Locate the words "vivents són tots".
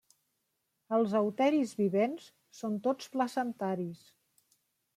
1.81-3.13